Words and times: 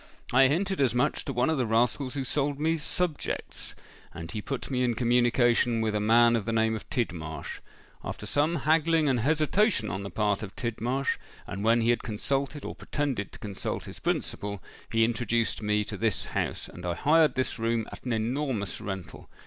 I 0.33 0.47
hinted 0.47 0.81
as 0.81 0.95
much 0.95 1.25
to 1.25 1.31
one 1.31 1.51
of 1.51 1.59
the 1.59 1.65
rascals 1.67 2.15
who 2.15 2.23
sold 2.23 2.59
me 2.59 2.77
subjects; 2.79 3.75
and 4.15 4.31
he 4.31 4.41
put 4.41 4.71
me 4.71 4.81
in 4.83 4.95
communication 4.95 5.79
with 5.79 5.93
a 5.93 5.99
man 5.99 6.35
of 6.35 6.45
the 6.45 6.51
name 6.51 6.75
of 6.75 6.89
Tidmarsh. 6.89 7.59
After 8.03 8.25
some 8.25 8.55
haggling 8.55 9.07
and 9.07 9.19
hesitation 9.19 9.91
on 9.91 10.01
the 10.01 10.09
part 10.09 10.41
of 10.41 10.55
Tidmarsh—and 10.55 11.63
when 11.63 11.81
he 11.81 11.91
had 11.91 12.01
consulted, 12.01 12.65
or 12.65 12.73
pretended 12.73 13.31
to 13.33 13.37
consult, 13.37 13.83
his 13.85 13.99
principal—he 13.99 15.03
introduced 15.05 15.61
me 15.61 15.83
to 15.85 15.97
this 15.97 16.25
house, 16.25 16.67
and 16.67 16.83
I 16.83 16.95
hired 16.95 17.35
this 17.35 17.59
room 17.59 17.85
at 17.91 18.03
an 18.03 18.11
enormous 18.11 18.81
rental. 18.81 19.29